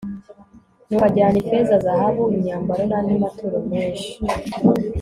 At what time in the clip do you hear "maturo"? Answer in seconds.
3.23-3.57